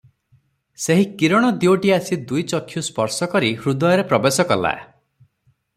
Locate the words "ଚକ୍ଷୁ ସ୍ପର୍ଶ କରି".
2.53-3.53